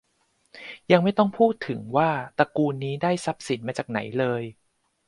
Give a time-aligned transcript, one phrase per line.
[0.91, 4.41] ยังไม่ต้องพูดถึงว่าตระกูลนี้ได้ทรัพย์สินมาจากไหนเลย